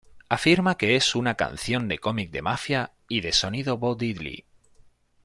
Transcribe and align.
Afirma 0.29 0.73
que 0.79 0.95
es 0.95 1.13
una 1.13 1.35
canción 1.35 1.87
de 1.87 1.99
cómic 1.99 2.31
de 2.31 2.41
mafia 2.41 2.91
y 3.07 3.21
de 3.21 3.31
sonido 3.33 3.77
Bo 3.77 3.93
Diddley. 3.93 4.45